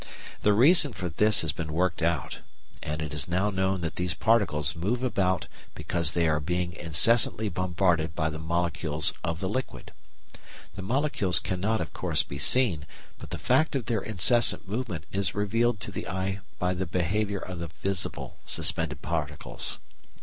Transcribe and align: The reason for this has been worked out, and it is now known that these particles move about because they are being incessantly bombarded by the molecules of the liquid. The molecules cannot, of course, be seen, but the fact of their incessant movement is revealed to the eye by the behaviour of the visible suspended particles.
The 0.41 0.53
reason 0.53 0.93
for 0.93 1.09
this 1.09 1.41
has 1.41 1.51
been 1.51 1.73
worked 1.73 2.01
out, 2.01 2.39
and 2.81 3.03
it 3.03 3.13
is 3.13 3.27
now 3.27 3.51
known 3.51 3.81
that 3.81 3.97
these 3.97 4.15
particles 4.15 4.75
move 4.75 5.03
about 5.03 5.45
because 5.75 6.13
they 6.13 6.27
are 6.27 6.39
being 6.39 6.73
incessantly 6.73 7.49
bombarded 7.49 8.15
by 8.15 8.31
the 8.31 8.39
molecules 8.39 9.13
of 9.23 9.39
the 9.41 9.47
liquid. 9.47 9.93
The 10.73 10.81
molecules 10.81 11.39
cannot, 11.39 11.81
of 11.81 11.93
course, 11.93 12.23
be 12.23 12.39
seen, 12.39 12.87
but 13.19 13.29
the 13.29 13.37
fact 13.37 13.75
of 13.75 13.85
their 13.85 14.01
incessant 14.01 14.67
movement 14.67 15.03
is 15.11 15.35
revealed 15.35 15.79
to 15.81 15.91
the 15.91 16.07
eye 16.07 16.39
by 16.57 16.73
the 16.73 16.87
behaviour 16.87 17.37
of 17.37 17.59
the 17.59 17.69
visible 17.83 18.37
suspended 18.47 19.03
particles. 19.03 19.77